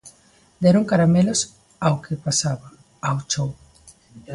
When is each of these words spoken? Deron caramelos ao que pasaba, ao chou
Deron 0.63 0.87
caramelos 0.91 1.39
ao 1.85 1.95
que 2.03 2.21
pasaba, 2.25 2.67
ao 3.07 3.17
chou 3.31 3.49